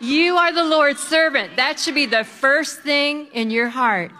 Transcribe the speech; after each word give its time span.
You 0.00 0.36
are 0.36 0.52
the 0.52 0.62
Lord's 0.62 1.00
servant. 1.00 1.56
That 1.56 1.80
should 1.80 1.96
be 1.96 2.06
the 2.06 2.22
first 2.22 2.82
thing 2.82 3.26
in 3.32 3.50
your 3.50 3.68
heart. 3.68 4.12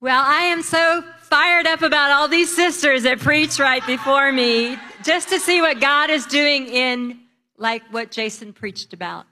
Well, 0.00 0.22
I 0.24 0.42
am 0.42 0.62
so 0.62 1.02
fired 1.22 1.66
up 1.66 1.82
about 1.82 2.12
all 2.12 2.28
these 2.28 2.54
sisters 2.54 3.02
that 3.02 3.18
preach 3.18 3.58
right 3.58 3.84
before 3.86 4.30
me 4.30 4.78
just 5.02 5.30
to 5.30 5.40
see 5.40 5.60
what 5.60 5.80
God 5.80 6.08
is 6.08 6.24
doing 6.26 6.68
in, 6.68 7.18
like 7.56 7.82
what 7.90 8.12
Jason 8.12 8.52
preached 8.52 8.92
about, 8.92 9.26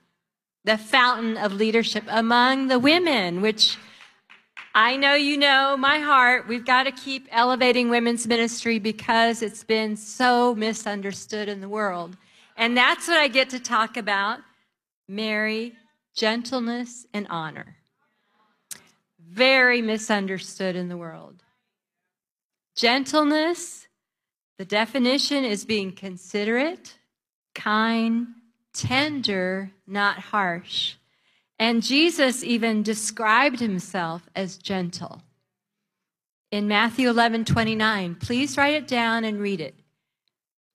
the 0.65 0.77
fountain 0.77 1.37
of 1.37 1.53
leadership 1.53 2.03
among 2.09 2.67
the 2.67 2.79
women, 2.79 3.39
which 3.39 3.77
I 4.73 4.95
know 4.95 5.15
you 5.15 5.37
know 5.37 5.75
my 5.75 5.99
heart. 5.99 6.47
We've 6.47 6.65
got 6.65 6.83
to 6.83 6.91
keep 6.91 7.27
elevating 7.31 7.89
women's 7.89 8.25
ministry 8.25 8.79
because 8.79 9.41
it's 9.41 9.63
been 9.65 9.97
so 9.97 10.55
misunderstood 10.55 11.49
in 11.49 11.59
the 11.59 11.67
world. 11.67 12.15
And 12.55 12.77
that's 12.77 13.07
what 13.07 13.17
I 13.17 13.27
get 13.27 13.49
to 13.49 13.59
talk 13.59 13.97
about 13.97 14.39
Mary, 15.09 15.73
gentleness, 16.15 17.05
and 17.13 17.27
honor. 17.29 17.75
Very 19.19 19.81
misunderstood 19.81 20.77
in 20.77 20.87
the 20.87 20.97
world. 20.97 21.43
Gentleness, 22.75 23.87
the 24.57 24.63
definition 24.63 25.43
is 25.43 25.65
being 25.65 25.91
considerate, 25.91 26.95
kind, 27.53 28.27
tender, 28.73 29.71
not 29.85 30.17
harsh. 30.19 30.95
And 31.61 31.83
Jesus 31.83 32.43
even 32.43 32.81
described 32.81 33.59
himself 33.59 34.27
as 34.35 34.57
gentle. 34.57 35.21
In 36.49 36.67
Matthew 36.67 37.07
11 37.07 37.45
29, 37.45 38.15
please 38.15 38.57
write 38.57 38.73
it 38.73 38.87
down 38.87 39.23
and 39.23 39.39
read 39.39 39.61
it. 39.61 39.75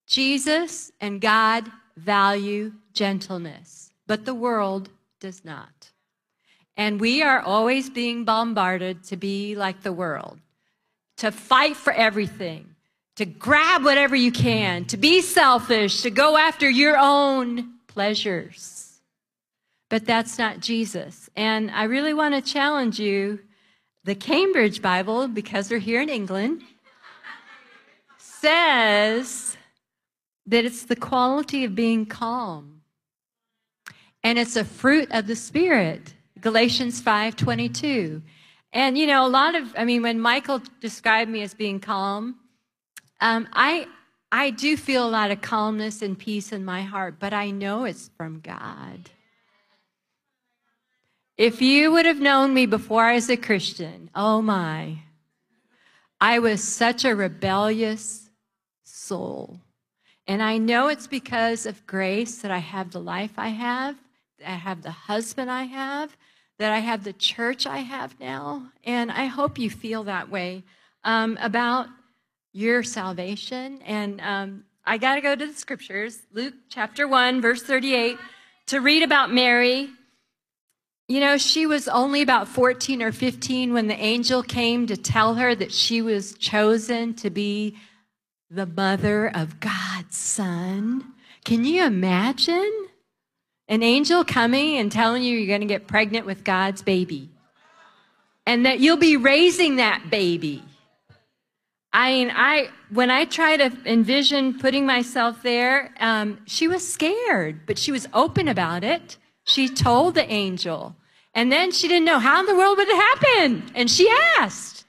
Jesus 0.07 0.93
and 1.01 1.21
God 1.21 1.69
value 1.97 2.73
gentleness, 2.93 3.91
but 4.07 4.25
the 4.25 4.35
world 4.35 4.89
does 5.19 5.45
not. 5.45 5.91
And 6.77 7.01
we 7.01 7.21
are 7.21 7.41
always 7.41 7.91
being 7.91 8.25
bombarded 8.25 9.03
to 9.05 9.17
be 9.17 9.57
like 9.57 9.83
the 9.83 9.93
world, 9.93 10.39
to 11.17 11.33
fight 11.33 11.75
for 11.77 11.93
everything, 11.95 12.77
to 13.17 13.25
grab 13.25 13.83
whatever 13.83 14.15
you 14.15 14.31
can, 14.31 14.85
to 14.85 14.97
be 14.97 15.21
selfish, 15.21 16.03
to 16.03 16.11
go 16.11 16.37
after 16.37 16.71
your 16.71 16.97
own 16.97 17.73
pleasures. 17.89 18.86
But 19.89 20.05
that's 20.05 20.39
not 20.39 20.61
Jesus. 20.61 21.31
And 21.37 21.71
I 21.71 21.85
really 21.85 22.15
want 22.15 22.35
to 22.35 22.41
challenge 22.41 22.99
you. 22.99 23.41
The 24.05 24.15
Cambridge 24.15 24.83
Bible, 24.83 25.27
because 25.27 25.71
we're 25.71 25.79
here 25.79 26.01
in 26.01 26.09
England, 26.09 26.63
says 28.19 29.57
that 30.47 30.65
it's 30.65 30.85
the 30.85 30.97
quality 30.97 31.65
of 31.65 31.75
being 31.75 32.07
calm. 32.07 32.83
And 34.23 34.39
it's 34.39 34.57
a 34.57 34.65
fruit 34.65 35.09
of 35.11 35.27
the 35.27 35.37
Spirit. 35.37 36.15
Galatians 36.41 37.01
5:22. 37.01 38.23
And 38.73 38.99
you 38.99 39.07
know, 39.07 39.27
a 39.27 39.29
lot 39.29 39.55
of 39.55 39.75
I 39.77 39.85
mean, 39.85 40.03
when 40.03 40.21
Michael 40.21 40.61
described 40.81 41.31
me 41.31 41.43
as 41.43 41.55
being 41.55 41.81
calm, 41.81 42.37
um, 43.21 43.49
I 43.53 43.87
I 44.31 44.51
do 44.51 44.77
feel 44.77 45.07
a 45.07 45.11
lot 45.11 45.31
of 45.31 45.41
calmness 45.41 46.03
and 46.03 46.19
peace 46.19 46.53
in 46.53 46.65
my 46.65 46.83
heart, 46.83 47.17
but 47.19 47.33
I 47.33 47.51
know 47.51 47.85
it's 47.85 48.11
from 48.17 48.41
God. 48.41 49.11
If 51.37 51.61
you 51.61 51.93
would 51.93 52.07
have 52.07 52.21
known 52.21 52.55
me 52.55 52.65
before 52.65 53.05
I 53.05 53.15
was 53.15 53.29
a 53.29 53.37
Christian, 53.37 54.09
oh 54.15 54.41
my, 54.41 55.01
I 56.19 56.39
was 56.39 56.65
such 56.65 57.05
a 57.05 57.15
rebellious 57.15 58.31
soul. 58.85 59.61
And 60.27 60.43
I 60.43 60.57
know 60.57 60.89
it's 60.89 61.07
because 61.07 61.67
of 61.67 61.87
grace 61.87 62.39
that 62.39 62.51
I 62.51 62.59
have 62.59 62.91
the 62.91 63.01
life 63.01 63.33
I 63.37 63.49
have, 63.49 63.97
that 64.39 64.49
I 64.49 64.55
have 64.55 64.81
the 64.81 64.91
husband 64.91 65.51
I 65.51 65.65
have, 65.65 66.17
that 66.59 66.73
I 66.73 66.79
have 66.79 67.05
the 67.05 67.13
church 67.13 67.67
I 67.67 67.79
have 67.79 68.19
now. 68.19 68.73
And 68.83 69.13
I 69.13 69.27
hope 69.27 69.59
you 69.59 69.69
feel 69.69 70.05
that 70.05 70.31
way 70.31 70.65
um, 71.05 71.37
about 71.41 71.87
your 72.55 72.83
salvation. 72.83 73.83
And 73.83 74.23
um, 74.23 74.65
I 74.87 74.97
got 74.97 75.17
to 75.17 75.21
go 75.21 75.37
to 75.37 75.47
the 75.47 75.53
scriptures, 75.53 76.19
Luke 76.33 76.55
chapter 76.71 77.07
1, 77.07 77.43
verse 77.43 77.63
38, 77.63 78.17
to 78.69 78.81
read 78.81 79.03
about 79.03 79.31
Mary 79.31 79.91
you 81.09 81.21
know, 81.21 81.39
she 81.39 81.67
was 81.67 81.87
only 81.87 82.21
about 82.21 82.49
14 82.49 83.01
or 83.01 83.13
15 83.13 83.73
when 83.73 83.87
the 83.87 83.95
angel 83.95 84.43
came 84.43 84.87
to 84.89 84.97
tell 84.97 85.35
her 85.37 85.55
that 85.55 85.73
she 85.73 86.03
was 86.03 86.35
chosen 86.35 87.15
to 87.15 87.31
be 87.31 87.77
the 88.51 88.67
mother 88.67 89.29
of 89.29 89.61
God's 89.61 90.17
son. 90.17 91.13
Can 91.45 91.65
you 91.65 91.85
imagine 91.85 92.89
an 93.69 93.85
angel 93.85 94.25
coming 94.25 94.79
and 94.79 94.91
telling 94.91 95.23
you 95.23 95.37
you're 95.37 95.47
going 95.47 95.61
to 95.61 95.73
get 95.73 95.87
pregnant 95.87 96.27
with 96.27 96.43
God's 96.43 96.83
baby 96.83 97.31
and 98.45 98.67
that 98.67 98.81
you'll 98.81 98.97
be 98.97 99.17
raising 99.17 99.77
that 99.77 100.11
baby? 100.11 100.65
I 101.93 102.11
mean, 102.11 102.33
I 102.35 102.69
when 102.91 103.11
I 103.11 103.25
try 103.25 103.57
to 103.57 103.73
envision 103.87 104.59
putting 104.59 104.87
myself 104.87 105.43
there, 105.43 105.95
um, 105.99 106.39
she 106.47 106.69
was 106.69 106.87
scared, 106.87 107.61
but 107.65 107.79
she 107.79 107.91
was 107.91 108.09
open 108.13 108.49
about 108.49 108.85
it. 108.85 109.17
She 109.47 109.69
told 109.69 110.15
the 110.15 110.31
angel. 110.31 110.97
And 111.33 111.51
then 111.51 111.71
she 111.73 111.89
didn't 111.89 112.05
know 112.05 112.19
how 112.19 112.41
in 112.41 112.47
the 112.47 112.57
world 112.57 112.77
would 112.79 112.89
it 112.89 112.97
happen. 112.97 113.71
And 113.75 113.91
she 113.91 114.11
asked. 114.39 114.85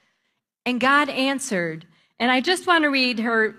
And 0.66 0.80
God 0.80 1.08
answered. 1.08 1.86
And 2.18 2.30
I 2.30 2.40
just 2.40 2.66
want 2.66 2.84
to 2.84 2.88
read 2.88 3.20
her 3.20 3.54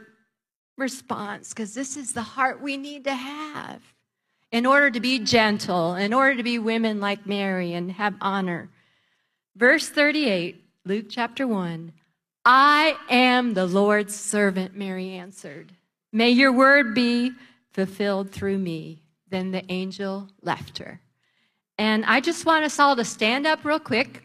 response 0.77 1.49
because 1.49 1.73
this 1.73 1.97
is 1.97 2.13
the 2.13 2.21
heart 2.21 2.61
we 2.61 2.77
need 2.77 3.05
to 3.05 3.13
have 3.13 3.81
in 4.51 4.65
order 4.65 4.89
to 4.89 4.99
be 4.99 5.19
gentle, 5.19 5.95
in 5.95 6.13
order 6.13 6.35
to 6.35 6.43
be 6.43 6.59
women 6.59 6.99
like 6.99 7.25
Mary 7.25 7.73
and 7.73 7.91
have 7.93 8.15
honor. 8.21 8.69
Verse 9.55 9.87
38, 9.89 10.63
Luke 10.85 11.05
chapter 11.09 11.47
1. 11.47 11.93
I 12.45 12.97
am 13.09 13.53
the 13.53 13.67
Lord's 13.67 14.15
servant, 14.15 14.75
Mary 14.75 15.11
answered. 15.11 15.73
May 16.11 16.31
your 16.31 16.51
word 16.51 16.95
be 16.95 17.33
fulfilled 17.71 18.31
through 18.31 18.57
me. 18.57 19.03
Then 19.29 19.51
the 19.51 19.63
angel 19.71 20.29
left 20.41 20.79
her. 20.79 21.01
And 21.77 22.03
I 22.05 22.19
just 22.19 22.45
want 22.45 22.65
us 22.65 22.79
all 22.79 22.95
to 22.95 23.05
stand 23.05 23.47
up 23.47 23.63
real 23.63 23.79
quick 23.79 24.23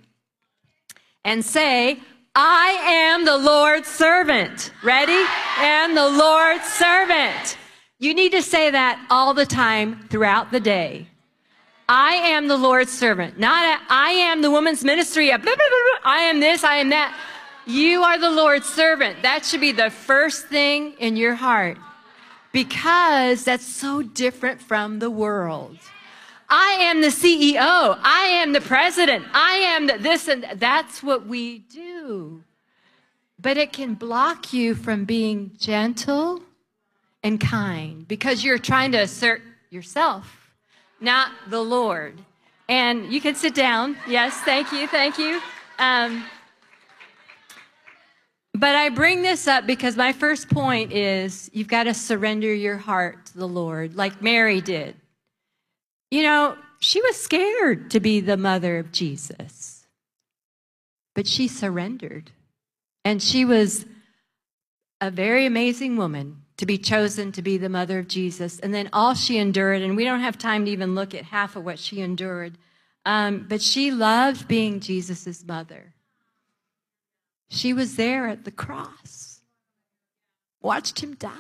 and 1.24 1.44
say, 1.44 2.00
I 2.34 2.68
am 2.84 3.24
the 3.24 3.38
Lord's 3.38 3.88
servant. 3.88 4.72
Ready? 4.82 5.24
And 5.58 5.96
the 5.96 6.08
Lord's 6.08 6.64
servant. 6.64 7.56
You 7.98 8.12
need 8.12 8.32
to 8.32 8.42
say 8.42 8.70
that 8.70 9.06
all 9.08 9.34
the 9.34 9.46
time 9.46 10.08
throughout 10.08 10.50
the 10.50 10.58
day. 10.58 11.08
I 11.88 12.14
am 12.14 12.48
the 12.48 12.56
Lord's 12.56 12.90
servant. 12.90 13.38
Not 13.38 13.62
a, 13.62 13.82
I 13.88 14.10
am 14.10 14.42
the 14.42 14.50
woman's 14.50 14.82
ministry. 14.82 15.28
Blah, 15.28 15.38
blah, 15.38 15.54
blah, 15.54 16.00
I 16.04 16.22
am 16.22 16.40
this, 16.40 16.64
I 16.64 16.76
am 16.76 16.88
that. 16.88 17.16
You 17.66 18.02
are 18.02 18.18
the 18.18 18.30
Lord's 18.30 18.66
servant. 18.66 19.22
That 19.22 19.44
should 19.44 19.60
be 19.60 19.72
the 19.72 19.90
first 19.90 20.48
thing 20.48 20.94
in 20.98 21.16
your 21.16 21.34
heart 21.34 21.78
because 22.54 23.42
that's 23.42 23.66
so 23.66 24.00
different 24.00 24.60
from 24.60 25.00
the 25.00 25.10
world. 25.10 25.76
I 26.48 26.76
am 26.82 27.00
the 27.00 27.08
CEO. 27.08 27.98
I 28.00 28.26
am 28.42 28.52
the 28.52 28.60
president. 28.60 29.24
I 29.34 29.54
am 29.54 29.88
the 29.88 29.98
this 29.98 30.28
and 30.28 30.46
that's 30.54 31.02
what 31.02 31.26
we 31.26 31.58
do. 31.58 32.44
But 33.40 33.56
it 33.56 33.72
can 33.72 33.94
block 33.94 34.52
you 34.52 34.76
from 34.76 35.04
being 35.04 35.50
gentle 35.58 36.42
and 37.24 37.40
kind 37.40 38.06
because 38.06 38.44
you're 38.44 38.58
trying 38.58 38.92
to 38.92 38.98
assert 38.98 39.42
yourself, 39.70 40.52
not 41.00 41.32
the 41.48 41.60
Lord. 41.60 42.20
And 42.68 43.12
you 43.12 43.20
can 43.20 43.34
sit 43.34 43.56
down. 43.56 43.96
Yes, 44.06 44.32
thank 44.42 44.70
you, 44.70 44.86
thank 44.86 45.18
you. 45.18 45.40
Um, 45.80 46.24
but 48.54 48.76
I 48.76 48.88
bring 48.88 49.22
this 49.22 49.48
up 49.48 49.66
because 49.66 49.96
my 49.96 50.12
first 50.12 50.48
point 50.48 50.92
is 50.92 51.50
you've 51.52 51.68
got 51.68 51.84
to 51.84 51.94
surrender 51.94 52.54
your 52.54 52.76
heart 52.76 53.26
to 53.26 53.38
the 53.38 53.48
Lord, 53.48 53.96
like 53.96 54.22
Mary 54.22 54.60
did. 54.60 54.94
You 56.10 56.22
know, 56.22 56.56
she 56.78 57.00
was 57.00 57.20
scared 57.20 57.90
to 57.90 58.00
be 58.00 58.20
the 58.20 58.36
mother 58.36 58.78
of 58.78 58.92
Jesus, 58.92 59.86
but 61.14 61.26
she 61.26 61.48
surrendered. 61.48 62.30
And 63.04 63.20
she 63.22 63.44
was 63.44 63.86
a 65.00 65.10
very 65.10 65.46
amazing 65.46 65.96
woman 65.96 66.42
to 66.56 66.66
be 66.66 66.78
chosen 66.78 67.32
to 67.32 67.42
be 67.42 67.58
the 67.58 67.68
mother 67.68 67.98
of 67.98 68.06
Jesus. 68.06 68.60
And 68.60 68.72
then 68.72 68.88
all 68.92 69.14
she 69.14 69.38
endured, 69.38 69.82
and 69.82 69.96
we 69.96 70.04
don't 70.04 70.20
have 70.20 70.38
time 70.38 70.64
to 70.66 70.70
even 70.70 70.94
look 70.94 71.14
at 71.14 71.24
half 71.24 71.56
of 71.56 71.64
what 71.64 71.78
she 71.78 72.00
endured, 72.00 72.56
um, 73.04 73.46
but 73.48 73.60
she 73.60 73.90
loved 73.90 74.46
being 74.46 74.78
Jesus' 74.78 75.44
mother. 75.44 75.93
She 77.48 77.72
was 77.72 77.96
there 77.96 78.26
at 78.26 78.44
the 78.44 78.50
cross, 78.50 79.40
watched 80.60 81.00
him 81.00 81.14
die. 81.14 81.30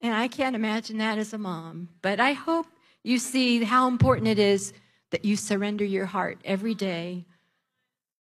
And 0.00 0.14
I 0.14 0.28
can't 0.28 0.56
imagine 0.56 0.98
that 0.98 1.18
as 1.18 1.32
a 1.32 1.38
mom, 1.38 1.88
but 2.02 2.20
I 2.20 2.32
hope 2.32 2.66
you 3.02 3.18
see 3.18 3.64
how 3.64 3.88
important 3.88 4.28
it 4.28 4.38
is 4.38 4.72
that 5.10 5.24
you 5.24 5.36
surrender 5.36 5.84
your 5.84 6.06
heart 6.06 6.38
every 6.44 6.74
day 6.74 7.24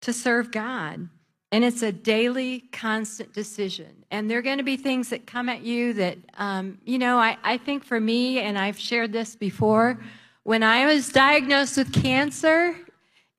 to 0.02 0.14
serve 0.14 0.52
God. 0.52 1.10
And 1.52 1.64
it's 1.64 1.81
a 1.81 1.92
daily, 1.92 2.62
constant 2.72 3.34
decision. 3.34 4.06
And 4.12 4.30
there 4.30 4.38
are 4.38 4.44
going 4.44 4.60
to 4.60 4.64
be 4.64 4.78
things 4.78 5.10
that 5.10 5.26
come 5.26 5.50
at 5.50 5.62
you 5.62 5.94
that, 5.94 6.18
um, 6.38 6.78
you 6.86 7.00
know, 7.00 7.18
I, 7.18 7.38
I 7.44 7.58
think 7.58 7.84
for 7.84 8.00
me, 8.00 8.40
and 8.40 8.58
I've 8.58 8.80
shared 8.80 9.12
this 9.12 9.36
before, 9.36 10.00
when 10.44 10.64
I 10.64 10.86
was 10.86 11.10
diagnosed 11.10 11.78
with 11.78 11.92
cancer, 11.92 12.76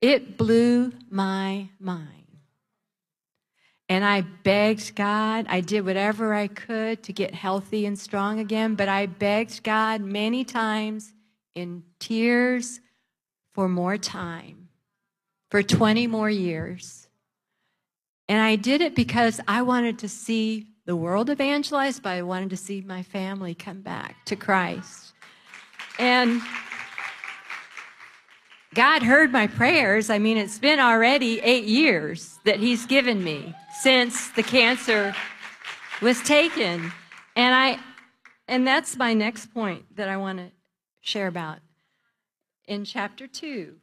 it 0.00 0.36
blew 0.36 0.92
my 1.08 1.68
mind. 1.78 2.19
And 3.90 4.04
I 4.04 4.20
begged 4.20 4.94
God. 4.94 5.46
I 5.48 5.60
did 5.60 5.84
whatever 5.84 6.32
I 6.32 6.46
could 6.46 7.02
to 7.02 7.12
get 7.12 7.34
healthy 7.34 7.86
and 7.86 7.98
strong 7.98 8.38
again, 8.38 8.76
but 8.76 8.88
I 8.88 9.06
begged 9.06 9.64
God 9.64 10.00
many 10.00 10.44
times 10.44 11.12
in 11.56 11.82
tears 11.98 12.80
for 13.52 13.68
more 13.68 13.98
time, 13.98 14.68
for 15.50 15.64
20 15.64 16.06
more 16.06 16.30
years. 16.30 17.08
And 18.28 18.40
I 18.40 18.54
did 18.54 18.80
it 18.80 18.94
because 18.94 19.40
I 19.48 19.62
wanted 19.62 19.98
to 19.98 20.08
see 20.08 20.68
the 20.86 20.94
world 20.94 21.28
evangelized, 21.28 22.04
but 22.04 22.10
I 22.10 22.22
wanted 22.22 22.50
to 22.50 22.56
see 22.56 22.82
my 22.82 23.02
family 23.02 23.56
come 23.56 23.80
back 23.80 24.24
to 24.26 24.36
Christ. 24.36 25.14
And 25.98 26.40
God 28.74 29.02
heard 29.02 29.32
my 29.32 29.46
prayers. 29.46 30.10
I 30.10 30.18
mean, 30.18 30.36
it's 30.36 30.58
been 30.58 30.78
already 30.78 31.40
eight 31.40 31.64
years 31.64 32.38
that 32.44 32.60
He's 32.60 32.86
given 32.86 33.22
me 33.24 33.54
since 33.80 34.30
the 34.30 34.42
cancer 34.42 35.14
was 36.00 36.20
taken. 36.22 36.92
And 37.36 37.54
I 37.54 37.78
and 38.48 38.66
that's 38.66 38.96
my 38.96 39.14
next 39.14 39.52
point 39.54 39.84
that 39.96 40.08
I 40.08 40.16
want 40.16 40.38
to 40.38 40.50
share 41.00 41.28
about 41.28 41.58
in 42.66 42.84
chapter 42.84 43.26
2 43.26 43.76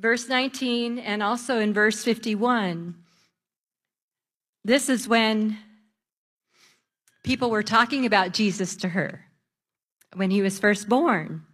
verse 0.00 0.28
19 0.28 0.98
and 0.98 1.22
also 1.22 1.58
in 1.58 1.72
verse 1.74 2.02
51. 2.02 2.94
This 4.64 4.88
is 4.88 5.06
when 5.06 5.58
people 7.22 7.50
were 7.50 7.62
talking 7.62 8.06
about 8.06 8.32
Jesus 8.32 8.76
to 8.76 8.88
her 8.88 9.26
when 10.14 10.30
he 10.30 10.42
was 10.42 10.58
first 10.58 10.88
born. 10.88 11.44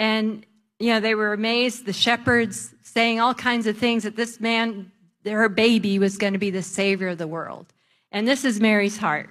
And, 0.00 0.46
you 0.78 0.94
know, 0.94 1.00
they 1.00 1.14
were 1.14 1.34
amazed, 1.34 1.84
the 1.84 1.92
shepherds 1.92 2.74
saying 2.82 3.20
all 3.20 3.34
kinds 3.34 3.66
of 3.66 3.76
things 3.76 4.04
that 4.04 4.16
this 4.16 4.40
man, 4.40 4.90
her 5.26 5.50
baby, 5.50 5.98
was 5.98 6.16
going 6.16 6.32
to 6.32 6.38
be 6.38 6.48
the 6.48 6.62
savior 6.62 7.08
of 7.08 7.18
the 7.18 7.28
world. 7.28 7.66
And 8.10 8.26
this 8.26 8.46
is 8.46 8.60
Mary's 8.60 8.96
heart 8.96 9.28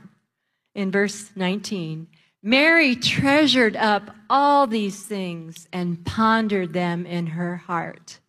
in 0.75 0.91
verse 0.91 1.31
19. 1.35 2.07
Mary 2.43 2.95
treasured 2.95 3.75
up 3.75 4.15
all 4.29 4.67
these 4.67 5.03
things 5.03 5.67
and 5.73 6.05
pondered 6.05 6.71
them 6.71 7.07
in 7.07 7.25
her 7.25 7.57
heart. 7.57 8.19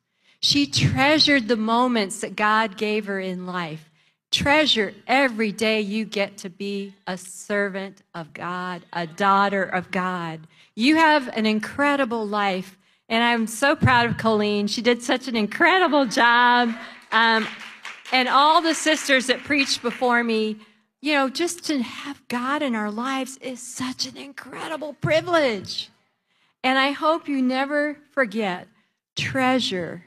She 0.40 0.66
treasured 0.66 1.46
the 1.46 1.56
moments 1.56 2.22
that 2.22 2.36
God 2.36 2.78
gave 2.78 3.04
her 3.04 3.20
in 3.20 3.44
life. 3.44 3.90
Treasure 4.30 4.94
every 5.06 5.52
day 5.52 5.82
you 5.82 6.06
get 6.06 6.38
to 6.38 6.48
be 6.48 6.94
a 7.06 7.18
servant 7.18 8.00
of 8.14 8.32
God, 8.32 8.82
a 8.94 9.06
daughter 9.06 9.62
of 9.62 9.90
God. 9.90 10.40
You 10.80 10.96
have 10.96 11.28
an 11.36 11.44
incredible 11.44 12.26
life. 12.26 12.78
And 13.08 13.22
I'm 13.22 13.46
so 13.46 13.76
proud 13.76 14.06
of 14.06 14.16
Colleen. 14.16 14.66
She 14.66 14.80
did 14.80 15.02
such 15.02 15.28
an 15.28 15.36
incredible 15.36 16.06
job. 16.06 16.74
Um, 17.12 17.46
and 18.12 18.28
all 18.28 18.62
the 18.62 18.74
sisters 18.74 19.26
that 19.26 19.44
preached 19.44 19.82
before 19.82 20.24
me, 20.24 20.56
you 21.02 21.12
know, 21.12 21.28
just 21.28 21.64
to 21.64 21.82
have 21.82 22.26
God 22.28 22.62
in 22.62 22.74
our 22.74 22.90
lives 22.90 23.36
is 23.42 23.60
such 23.60 24.06
an 24.06 24.16
incredible 24.16 24.94
privilege. 24.94 25.90
And 26.64 26.78
I 26.78 26.92
hope 26.92 27.28
you 27.28 27.42
never 27.42 27.98
forget 28.12 28.66
treasure 29.16 30.04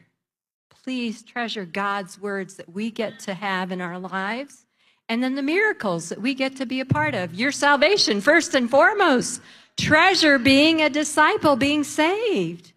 please 0.84 1.24
treasure 1.24 1.64
God's 1.64 2.20
words 2.20 2.56
that 2.56 2.74
we 2.74 2.92
get 2.92 3.18
to 3.20 3.34
have 3.34 3.72
in 3.72 3.80
our 3.80 3.98
lives 3.98 4.66
and 5.08 5.24
then 5.24 5.36
the 5.36 5.42
miracles 5.42 6.10
that 6.10 6.22
we 6.22 6.34
get 6.34 6.58
to 6.58 6.66
be 6.66 6.80
a 6.80 6.86
part 6.86 7.16
of. 7.16 7.34
Your 7.34 7.52
salvation, 7.52 8.20
first 8.20 8.54
and 8.54 8.70
foremost. 8.70 9.42
Treasure 9.78 10.38
being 10.38 10.82
a 10.82 10.90
disciple, 10.90 11.56
being 11.56 11.84
saved. 11.84 12.74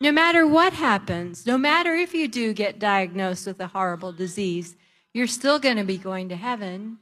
No 0.00 0.12
matter 0.12 0.46
what 0.46 0.72
happens, 0.72 1.46
no 1.46 1.58
matter 1.58 1.94
if 1.94 2.14
you 2.14 2.28
do 2.28 2.52
get 2.52 2.78
diagnosed 2.78 3.46
with 3.46 3.58
a 3.60 3.66
horrible 3.66 4.12
disease, 4.12 4.76
you're 5.12 5.26
still 5.26 5.58
going 5.58 5.76
to 5.76 5.84
be 5.84 5.98
going 5.98 6.28
to 6.28 6.36
heaven. 6.36 6.98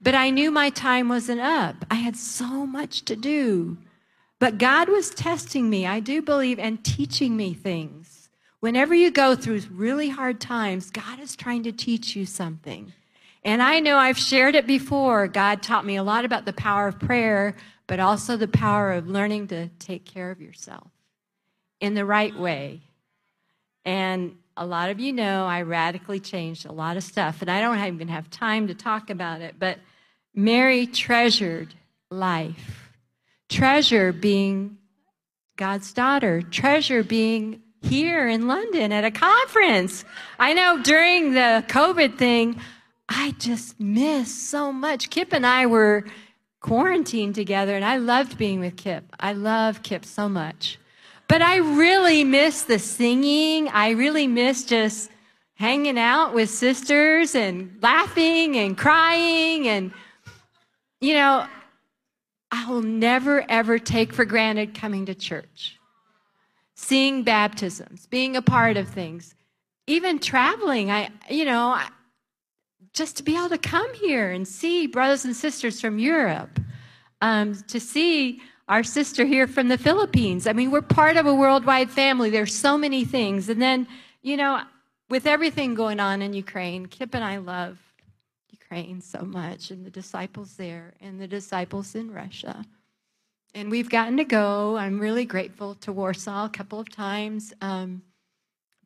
But 0.00 0.14
I 0.14 0.30
knew 0.30 0.50
my 0.50 0.70
time 0.70 1.08
wasn't 1.08 1.40
up. 1.40 1.86
I 1.90 1.96
had 1.96 2.16
so 2.16 2.66
much 2.66 3.04
to 3.06 3.16
do. 3.16 3.78
But 4.38 4.58
God 4.58 4.88
was 4.88 5.10
testing 5.10 5.68
me, 5.68 5.86
I 5.86 6.00
do 6.00 6.22
believe, 6.22 6.58
and 6.58 6.84
teaching 6.84 7.36
me 7.36 7.54
things. 7.54 8.28
Whenever 8.60 8.94
you 8.94 9.10
go 9.10 9.34
through 9.34 9.62
really 9.70 10.08
hard 10.08 10.40
times, 10.40 10.90
God 10.90 11.18
is 11.20 11.34
trying 11.34 11.62
to 11.64 11.72
teach 11.72 12.14
you 12.14 12.26
something. 12.26 12.92
And 13.44 13.62
I 13.62 13.80
know 13.80 13.96
I've 13.96 14.18
shared 14.18 14.54
it 14.54 14.66
before. 14.66 15.26
God 15.28 15.62
taught 15.62 15.86
me 15.86 15.96
a 15.96 16.02
lot 16.02 16.24
about 16.24 16.44
the 16.44 16.52
power 16.52 16.88
of 16.88 16.98
prayer, 16.98 17.56
but 17.88 17.98
also 17.98 18.36
the 18.36 18.46
power 18.46 18.92
of 18.92 19.08
learning 19.08 19.48
to 19.48 19.66
take 19.80 20.04
care 20.04 20.30
of 20.30 20.40
yourself 20.40 20.92
in 21.80 21.94
the 21.94 22.04
right 22.04 22.38
way. 22.38 22.82
And 23.84 24.36
a 24.56 24.66
lot 24.66 24.90
of 24.90 25.00
you 25.00 25.12
know 25.12 25.46
I 25.46 25.62
radically 25.62 26.20
changed 26.20 26.66
a 26.66 26.72
lot 26.72 26.96
of 26.96 27.02
stuff, 27.02 27.40
and 27.40 27.50
I 27.50 27.60
don't 27.60 27.78
even 27.78 28.08
have 28.08 28.30
time 28.30 28.68
to 28.68 28.74
talk 28.74 29.10
about 29.10 29.40
it, 29.40 29.56
but 29.58 29.78
Mary 30.34 30.86
treasured 30.86 31.74
life. 32.10 32.90
Treasure 33.48 34.12
being 34.12 34.76
God's 35.56 35.92
daughter, 35.92 36.42
treasure 36.42 37.02
being 37.02 37.62
here 37.80 38.28
in 38.28 38.46
London 38.46 38.92
at 38.92 39.04
a 39.04 39.10
conference. 39.10 40.04
I 40.38 40.52
know 40.52 40.82
during 40.82 41.32
the 41.32 41.64
COVID 41.68 42.18
thing, 42.18 42.60
I 43.08 43.34
just 43.38 43.80
missed 43.80 44.50
so 44.50 44.72
much. 44.72 45.08
Kip 45.08 45.32
and 45.32 45.46
I 45.46 45.64
were 45.64 46.04
quarantined 46.60 47.34
together, 47.34 47.76
and 47.76 47.84
I 47.84 47.96
loved 47.98 48.38
being 48.38 48.60
with 48.60 48.76
Kip. 48.76 49.04
I 49.18 49.32
love 49.32 49.82
Kip 49.82 50.04
so 50.04 50.28
much. 50.28 50.78
But 51.28 51.42
I 51.42 51.56
really 51.56 52.24
miss 52.24 52.62
the 52.62 52.78
singing. 52.78 53.68
I 53.68 53.90
really 53.90 54.26
miss 54.26 54.64
just 54.64 55.10
hanging 55.54 55.98
out 55.98 56.34
with 56.34 56.48
sisters 56.48 57.34
and 57.34 57.76
laughing 57.82 58.56
and 58.56 58.78
crying. 58.78 59.68
And, 59.68 59.92
you 61.00 61.14
know, 61.14 61.46
I 62.50 62.70
will 62.70 62.82
never, 62.82 63.44
ever 63.50 63.78
take 63.78 64.12
for 64.12 64.24
granted 64.24 64.74
coming 64.74 65.06
to 65.06 65.14
church 65.14 65.74
seeing 66.74 67.24
baptisms, 67.24 68.06
being 68.06 68.36
a 68.36 68.40
part 68.40 68.76
of 68.76 68.88
things, 68.88 69.34
even 69.88 70.20
traveling. 70.20 70.92
I, 70.92 71.10
you 71.28 71.44
know, 71.44 71.76
just 72.92 73.16
to 73.16 73.22
be 73.22 73.36
able 73.36 73.48
to 73.50 73.58
come 73.58 73.92
here 73.94 74.30
and 74.30 74.46
see 74.46 74.86
brothers 74.86 75.24
and 75.24 75.34
sisters 75.34 75.80
from 75.80 75.98
Europe, 75.98 76.60
um, 77.20 77.54
to 77.68 77.80
see 77.80 78.40
our 78.68 78.82
sister 78.82 79.24
here 79.24 79.46
from 79.46 79.68
the 79.68 79.78
Philippines. 79.78 80.46
I 80.46 80.52
mean, 80.52 80.70
we're 80.70 80.82
part 80.82 81.16
of 81.16 81.26
a 81.26 81.34
worldwide 81.34 81.90
family. 81.90 82.30
There's 82.30 82.54
so 82.54 82.76
many 82.76 83.04
things. 83.04 83.48
And 83.48 83.60
then, 83.60 83.86
you 84.22 84.36
know, 84.36 84.62
with 85.08 85.26
everything 85.26 85.74
going 85.74 86.00
on 86.00 86.20
in 86.20 86.34
Ukraine, 86.34 86.86
Kip 86.86 87.14
and 87.14 87.24
I 87.24 87.38
love 87.38 87.78
Ukraine 88.50 89.00
so 89.00 89.22
much, 89.22 89.70
and 89.70 89.86
the 89.86 89.90
disciples 89.90 90.56
there, 90.56 90.94
and 91.00 91.20
the 91.20 91.26
disciples 91.26 91.94
in 91.94 92.10
Russia 92.12 92.64
and 93.54 93.70
we've 93.70 93.90
gotten 93.90 94.16
to 94.18 94.24
go. 94.24 94.76
I'm 94.76 95.00
really 95.00 95.24
grateful 95.24 95.74
to 95.76 95.92
Warsaw 95.92 96.46
a 96.46 96.50
couple 96.50 96.80
of 96.80 96.88
times, 96.90 97.52
um, 97.60 98.02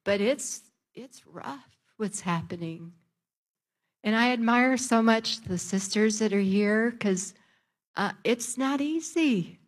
but 0.05 0.21
it's 0.21 0.63
it's 0.95 1.27
rough 1.27 1.69
what's 1.97 2.21
happening, 2.21 2.93
and 4.05 4.17
I 4.17 4.33
admire 4.33 4.77
so 4.77 5.03
much 5.03 5.43
the 5.43 5.59
sisters 5.59 6.19
that 6.19 6.33
are 6.33 6.41
here 6.41 6.91
because 6.91 7.35
uh, 7.97 8.13
it's 8.25 8.57
not 8.57 8.81
easy 8.81 9.59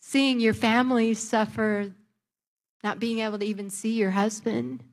seeing 0.00 0.38
your 0.38 0.54
family 0.54 1.14
suffer, 1.14 1.92
not 2.84 3.00
being 3.00 3.18
able 3.18 3.38
to 3.38 3.44
even 3.44 3.68
see 3.68 3.94
your 3.94 4.12
husband. 4.12 4.84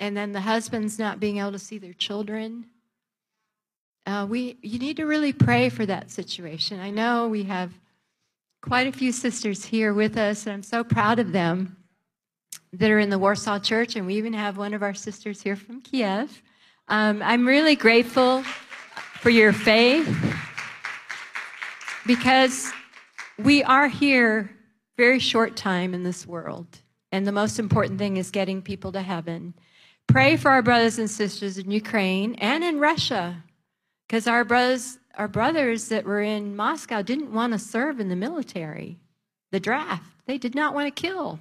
And 0.00 0.16
then 0.16 0.32
the 0.32 0.40
husbands 0.40 0.98
not 0.98 1.20
being 1.20 1.38
able 1.38 1.52
to 1.52 1.58
see 1.60 1.78
their 1.78 1.92
children 1.92 2.66
uh, 4.06 4.26
we 4.28 4.56
you 4.62 4.78
need 4.78 4.96
to 4.96 5.04
really 5.04 5.32
pray 5.32 5.68
for 5.68 5.86
that 5.86 6.10
situation. 6.10 6.80
I 6.80 6.90
know 6.90 7.28
we 7.28 7.44
have 7.44 7.72
quite 8.62 8.86
a 8.86 8.92
few 8.92 9.12
sisters 9.12 9.64
here 9.64 9.94
with 9.94 10.16
us, 10.16 10.46
and 10.46 10.52
I'm 10.52 10.62
so 10.62 10.82
proud 10.82 11.18
of 11.18 11.32
them 11.32 11.76
that 12.72 12.90
are 12.90 12.98
in 12.98 13.10
the 13.10 13.18
Warsaw 13.18 13.58
Church, 13.58 13.96
and 13.96 14.06
we 14.06 14.14
even 14.14 14.32
have 14.32 14.56
one 14.56 14.74
of 14.74 14.82
our 14.82 14.94
sisters 14.94 15.42
here 15.42 15.56
from 15.56 15.80
Kiev. 15.80 16.42
Um, 16.88 17.22
I'm 17.22 17.46
really 17.46 17.76
grateful 17.76 18.42
for 19.20 19.30
your 19.30 19.52
faith 19.52 20.08
because 22.06 22.70
we 23.38 23.62
are 23.64 23.88
here 23.88 24.50
very 24.96 25.18
short 25.18 25.56
time 25.56 25.94
in 25.94 26.04
this 26.04 26.26
world, 26.26 26.80
and 27.10 27.26
the 27.26 27.32
most 27.32 27.58
important 27.58 27.98
thing 27.98 28.16
is 28.16 28.30
getting 28.30 28.62
people 28.62 28.92
to 28.92 29.02
heaven. 29.02 29.54
Pray 30.06 30.36
for 30.36 30.50
our 30.50 30.62
brothers 30.62 30.98
and 30.98 31.10
sisters 31.10 31.58
in 31.58 31.70
Ukraine 31.70 32.34
and 32.36 32.62
in 32.64 32.80
Russia 32.80 33.42
because 34.06 34.26
our 34.26 34.44
brothers, 34.44 34.98
our 35.16 35.28
brothers 35.28 35.88
that 35.88 36.04
were 36.04 36.20
in 36.20 36.56
Moscow 36.56 37.02
didn't 37.02 37.32
want 37.32 37.52
to 37.52 37.58
serve 37.58 38.00
in 38.00 38.08
the 38.08 38.16
military, 38.16 38.98
the 39.52 39.60
draft. 39.60 40.04
They 40.26 40.36
did 40.36 40.54
not 40.54 40.74
want 40.74 40.94
to 40.94 41.02
kill. 41.02 41.38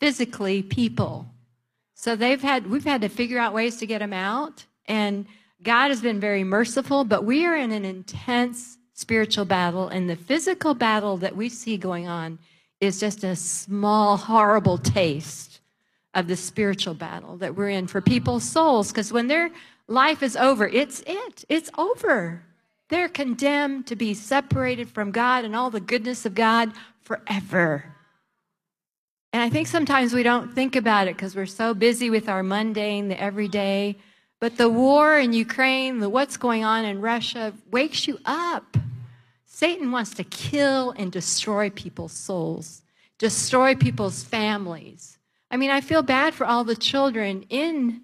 Physically 0.00 0.62
people. 0.62 1.26
So 1.94 2.16
they've 2.16 2.42
had 2.42 2.68
we've 2.68 2.84
had 2.84 3.00
to 3.02 3.08
figure 3.08 3.38
out 3.38 3.54
ways 3.54 3.76
to 3.78 3.86
get 3.86 4.00
them 4.00 4.12
out 4.12 4.64
and 4.86 5.26
God 5.62 5.88
has 5.88 6.02
been 6.02 6.20
very 6.20 6.44
merciful, 6.44 7.04
but 7.04 7.24
we 7.24 7.46
are 7.46 7.56
in 7.56 7.72
an 7.72 7.86
intense 7.86 8.76
spiritual 8.92 9.46
battle 9.46 9.88
and 9.88 10.08
the 10.08 10.16
physical 10.16 10.74
battle 10.74 11.16
that 11.18 11.34
we 11.34 11.48
see 11.48 11.76
going 11.76 12.06
on 12.06 12.38
is 12.80 13.00
just 13.00 13.24
a 13.24 13.34
small 13.34 14.16
horrible 14.16 14.78
taste 14.78 15.60
of 16.12 16.28
the 16.28 16.36
spiritual 16.36 16.94
battle 16.94 17.36
that 17.38 17.56
we're 17.56 17.70
in 17.70 17.86
for 17.86 18.00
people's 18.00 18.44
souls 18.44 18.92
because 18.92 19.12
when 19.12 19.26
their 19.26 19.50
life 19.88 20.22
is 20.22 20.36
over, 20.36 20.68
it's 20.68 21.02
it. 21.06 21.44
It's 21.48 21.70
over. 21.76 22.42
They're 22.88 23.08
condemned 23.08 23.86
to 23.88 23.96
be 23.96 24.14
separated 24.14 24.88
from 24.88 25.10
God 25.10 25.44
and 25.44 25.56
all 25.56 25.70
the 25.70 25.80
goodness 25.80 26.26
of 26.26 26.34
God 26.34 26.72
forever. 27.02 27.93
And 29.34 29.42
I 29.42 29.50
think 29.50 29.66
sometimes 29.66 30.14
we 30.14 30.22
don't 30.22 30.54
think 30.54 30.76
about 30.76 31.08
it 31.08 31.16
because 31.16 31.34
we're 31.34 31.46
so 31.46 31.74
busy 31.74 32.08
with 32.08 32.28
our 32.28 32.44
mundane, 32.44 33.08
the 33.08 33.20
everyday. 33.20 33.96
But 34.38 34.58
the 34.58 34.68
war 34.68 35.18
in 35.18 35.32
Ukraine, 35.32 35.98
the 35.98 36.08
what's 36.08 36.36
going 36.36 36.62
on 36.62 36.84
in 36.84 37.00
Russia 37.00 37.52
wakes 37.68 38.06
you 38.06 38.20
up. 38.24 38.76
Satan 39.44 39.90
wants 39.90 40.14
to 40.14 40.22
kill 40.22 40.92
and 40.92 41.10
destroy 41.10 41.68
people's 41.68 42.12
souls, 42.12 42.82
destroy 43.18 43.74
people's 43.74 44.22
families. 44.22 45.18
I 45.50 45.56
mean, 45.56 45.70
I 45.70 45.80
feel 45.80 46.02
bad 46.02 46.32
for 46.34 46.46
all 46.46 46.62
the 46.62 46.76
children 46.76 47.44
in 47.48 48.02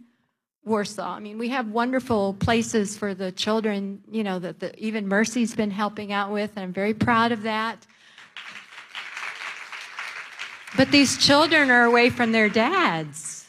Warsaw. 0.65 1.15
I 1.15 1.21
mean, 1.21 1.39
we 1.39 1.51
have 1.51 1.69
wonderful 1.69 2.35
places 2.41 2.99
for 2.99 3.15
the 3.15 3.31
children, 3.31 4.03
you 4.11 4.25
know, 4.25 4.41
that 4.41 4.59
the, 4.59 4.77
even 4.85 5.07
Mercy's 5.07 5.55
been 5.55 5.71
helping 5.71 6.13
out 6.13 6.33
with, 6.33 6.51
and 6.57 6.65
I'm 6.65 6.73
very 6.73 6.93
proud 6.93 7.31
of 7.31 7.43
that. 7.45 7.87
But 10.77 10.91
these 10.91 11.17
children 11.17 11.71
are 11.71 11.85
away 11.85 12.11
from 12.11 12.33
their 12.33 12.49
dads. 12.49 13.49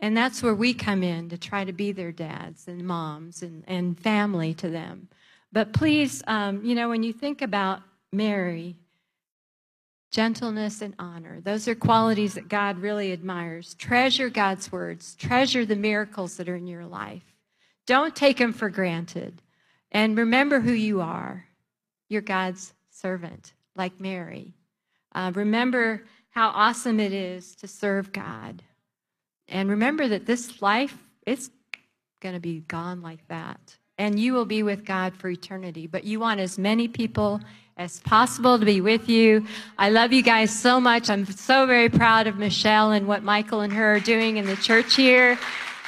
And 0.00 0.16
that's 0.16 0.42
where 0.42 0.54
we 0.54 0.72
come 0.72 1.02
in 1.02 1.28
to 1.28 1.38
try 1.38 1.64
to 1.64 1.72
be 1.72 1.92
their 1.92 2.12
dads 2.12 2.68
and 2.68 2.86
moms 2.86 3.42
and, 3.42 3.62
and 3.66 4.00
family 4.00 4.54
to 4.54 4.68
them. 4.70 5.08
But 5.52 5.72
please, 5.72 6.22
um, 6.26 6.64
you 6.64 6.74
know, 6.74 6.88
when 6.88 7.02
you 7.02 7.12
think 7.12 7.42
about 7.42 7.82
Mary, 8.12 8.76
gentleness 10.10 10.80
and 10.80 10.94
honor, 10.98 11.40
those 11.42 11.68
are 11.68 11.74
qualities 11.74 12.34
that 12.34 12.48
God 12.48 12.78
really 12.78 13.12
admires. 13.12 13.74
Treasure 13.74 14.30
God's 14.30 14.72
words, 14.72 15.14
treasure 15.16 15.66
the 15.66 15.76
miracles 15.76 16.36
that 16.36 16.48
are 16.48 16.56
in 16.56 16.66
your 16.66 16.86
life. 16.86 17.34
Don't 17.86 18.16
take 18.16 18.38
them 18.38 18.52
for 18.52 18.70
granted. 18.70 19.42
And 19.92 20.16
remember 20.16 20.60
who 20.60 20.72
you 20.72 21.00
are. 21.00 21.46
You're 22.08 22.22
God's 22.22 22.72
servant, 22.90 23.52
like 23.76 24.00
Mary. 24.00 24.54
Uh, 25.12 25.32
remember 25.34 26.04
how 26.30 26.48
awesome 26.48 27.00
it 27.00 27.12
is 27.12 27.54
to 27.56 27.68
serve 27.68 28.12
God. 28.12 28.62
And 29.48 29.68
remember 29.68 30.08
that 30.08 30.26
this 30.26 30.62
life, 30.62 30.96
it's 31.26 31.50
going 32.20 32.34
to 32.34 32.40
be 32.40 32.60
gone 32.60 33.02
like 33.02 33.26
that. 33.28 33.76
And 33.98 34.18
you 34.18 34.32
will 34.32 34.46
be 34.46 34.62
with 34.62 34.84
God 34.84 35.14
for 35.14 35.28
eternity. 35.28 35.86
But 35.86 36.04
you 36.04 36.20
want 36.20 36.40
as 36.40 36.58
many 36.58 36.88
people 36.88 37.40
as 37.76 38.00
possible 38.00 38.58
to 38.58 38.64
be 38.64 38.80
with 38.80 39.08
you. 39.08 39.46
I 39.78 39.90
love 39.90 40.12
you 40.12 40.22
guys 40.22 40.56
so 40.56 40.80
much. 40.80 41.10
I'm 41.10 41.26
so 41.26 41.66
very 41.66 41.88
proud 41.88 42.26
of 42.26 42.36
Michelle 42.36 42.92
and 42.92 43.06
what 43.06 43.22
Michael 43.22 43.60
and 43.60 43.72
her 43.72 43.96
are 43.96 44.00
doing 44.00 44.36
in 44.36 44.46
the 44.46 44.56
church 44.56 44.94
here. 44.96 45.38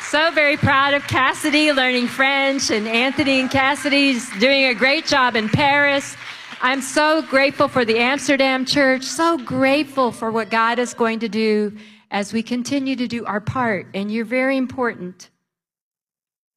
So 0.01 0.31
very 0.33 0.57
proud 0.57 0.95
of 0.95 1.07
Cassidy 1.07 1.73
learning 1.73 2.09
French 2.09 2.71
and 2.71 2.89
Anthony 2.89 3.41
and 3.41 3.51
Cassidy's 3.51 4.29
doing 4.41 4.65
a 4.65 4.75
great 4.75 5.07
job 5.07 5.37
in 5.37 5.49
Paris. 5.49 6.17
I'm 6.65 6.81
so 6.81 7.23
grateful 7.23 7.67
for 7.67 7.85
the 7.85 7.99
Amsterdam 7.99 8.65
church, 8.65 9.03
so 9.03 9.37
grateful 9.37 10.13
for 10.13 10.31
what 10.31 10.49
God 10.49 10.79
is 10.79 10.95
going 10.95 11.19
to 11.19 11.29
do 11.29 11.77
as 12.09 12.33
we 12.33 12.45
continue 12.45 12.95
to 12.95 13.09
do 13.09 13.27
our 13.27 13.41
part. 13.41 13.89
And 13.95 14.13
you're 14.13 14.25
very 14.25 14.57
important. 14.57 15.29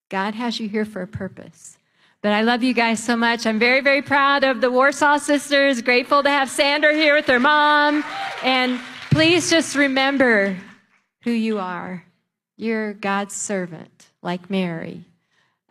God 0.10 0.36
has 0.36 0.60
you 0.60 0.70
here 0.70 0.86
for 0.86 1.02
a 1.02 1.08
purpose. 1.08 1.80
But 2.22 2.34
I 2.34 2.42
love 2.42 2.62
you 2.62 2.76
guys 2.76 3.04
so 3.04 3.16
much. 3.16 3.48
I'm 3.48 3.58
very, 3.58 3.82
very 3.82 4.04
proud 4.04 4.44
of 4.44 4.62
the 4.62 4.70
Warsaw 4.70 5.18
sisters. 5.18 5.82
Grateful 5.82 6.22
to 6.22 6.30
have 6.30 6.52
Sandra 6.52 6.94
here 6.94 7.16
with 7.16 7.26
her 7.26 7.40
mom. 7.40 8.04
And 8.44 8.80
please 9.10 9.50
just 9.50 9.76
remember 9.76 10.56
who 11.24 11.32
you 11.32 11.58
are. 11.58 12.06
You're 12.58 12.94
God's 12.94 13.34
servant, 13.34 14.10
like 14.22 14.52
Mary 14.52 15.04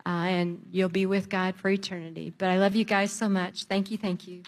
uh, 0.05 0.09
and 0.09 0.61
you'll 0.71 0.89
be 0.89 1.05
with 1.05 1.29
God 1.29 1.55
for 1.55 1.69
eternity. 1.69 2.33
But 2.37 2.49
I 2.49 2.57
love 2.57 2.75
you 2.75 2.85
guys 2.85 3.11
so 3.11 3.27
much. 3.27 3.65
Thank 3.65 3.91
you, 3.91 3.97
thank 3.97 4.27
you. 4.27 4.43